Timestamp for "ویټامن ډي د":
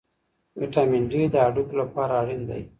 0.59-1.35